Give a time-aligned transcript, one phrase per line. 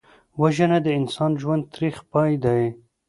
[0.41, 2.61] وژنه د انساني ژوند تریخ پای دی